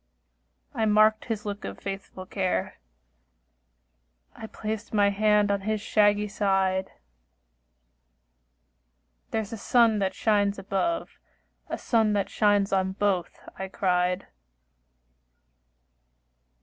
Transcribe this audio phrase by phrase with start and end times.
[0.73, 2.79] I marked his look of faithful care,
[4.35, 6.93] I placed my hand on his shaggy side;
[9.29, 11.19] "There is a sun that shines above,
[11.69, 14.25] A sun that shines on both," I cried.